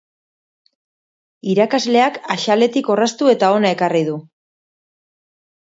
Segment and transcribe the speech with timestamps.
[1.53, 4.19] Irakasleak axaletik orraztu eta hona ekarri du.